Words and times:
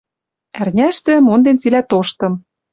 Ӓрняштӹ, 0.59 1.13
монден 1.25 1.57
цилӓ 1.61 1.81
тоштым 1.89 2.33